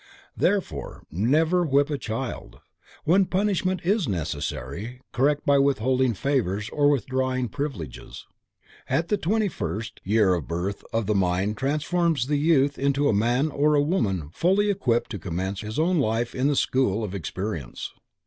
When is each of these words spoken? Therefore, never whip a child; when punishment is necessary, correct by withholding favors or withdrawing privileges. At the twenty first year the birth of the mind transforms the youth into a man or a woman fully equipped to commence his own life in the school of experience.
Therefore, 0.35 1.03
never 1.11 1.63
whip 1.63 1.91
a 1.91 1.97
child; 1.99 2.59
when 3.03 3.25
punishment 3.25 3.81
is 3.83 4.07
necessary, 4.09 4.99
correct 5.11 5.45
by 5.45 5.59
withholding 5.59 6.15
favors 6.15 6.69
or 6.71 6.89
withdrawing 6.89 7.49
privileges. 7.49 8.25
At 8.89 9.09
the 9.09 9.17
twenty 9.17 9.47
first 9.47 10.01
year 10.03 10.31
the 10.37 10.41
birth 10.41 10.83
of 10.91 11.05
the 11.05 11.13
mind 11.13 11.55
transforms 11.57 12.25
the 12.25 12.37
youth 12.39 12.79
into 12.79 13.09
a 13.09 13.13
man 13.13 13.51
or 13.51 13.75
a 13.75 13.83
woman 13.83 14.31
fully 14.33 14.71
equipped 14.71 15.11
to 15.11 15.19
commence 15.19 15.61
his 15.61 15.77
own 15.77 15.99
life 15.99 16.33
in 16.33 16.47
the 16.47 16.55
school 16.55 17.03
of 17.03 17.13
experience. 17.13 17.93